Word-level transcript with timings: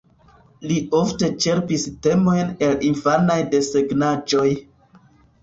Li 0.69 0.77
ofte 0.99 1.29
ĉerpis 1.45 1.85
temojn 2.07 2.49
el 2.69 2.75
infanaj 2.89 3.37
desegnaĵoj. 3.53 4.49